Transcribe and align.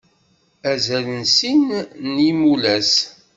Azal 0.71 1.05
n 1.19 1.23
sin 1.35 1.65
n 2.11 2.13
yimulas. 2.25 2.93